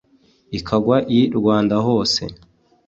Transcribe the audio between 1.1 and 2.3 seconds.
i rwanda hose